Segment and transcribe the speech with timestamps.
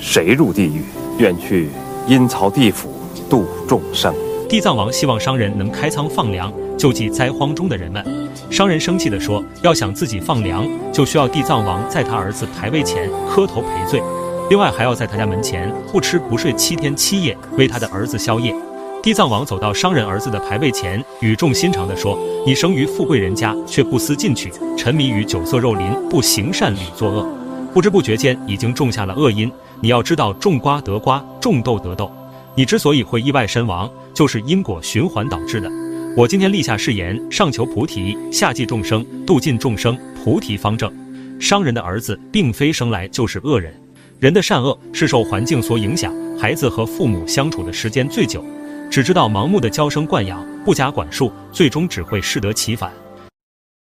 [0.00, 0.82] 谁入地狱？
[1.18, 1.68] 愿去
[2.06, 2.90] 阴曹地府
[3.28, 4.14] 度众生。
[4.48, 8.04] 地藏王希望商人能开仓放粮，救济灾荒中的人们。
[8.48, 14.00] 商人生气地说：“要想自己放粮，就需要地藏王在他儿子牌位前磕头赔罪，
[14.48, 18.54] 另外还要在他家门前不吃不睡七天七夜，为他的儿子宵夜。”
[19.02, 27.28] 地藏王走到商人儿子的牌位前，语重心长地说：“你生于富贵人家，却不思进取，沉迷于酒色肉林，不行善屡作恶。”
[27.74, 29.50] 不知不觉间已经种下了恶因。
[29.80, 32.10] 你要知道，种瓜得瓜，种豆得豆。
[32.56, 35.70] 你之所以会意外身亡，就是因果循环导致的。
[36.16, 40.92] 我今天立下誓言，上求菩提，下济众生，度尽众生，菩提方正。
[41.38, 43.72] 商人的儿子并非生来就是恶人，
[44.18, 46.12] 人的善恶是受环境所影响。
[46.36, 48.44] 孩子和父母相处的时间最久，
[48.90, 52.90] 只知道盲目的娇生惯养，不加管束，最终只会适得其反。